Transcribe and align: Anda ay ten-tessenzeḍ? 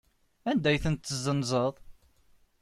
Anda 0.49 0.67
ay 0.69 0.79
ten-tessenzeḍ? 0.83 1.73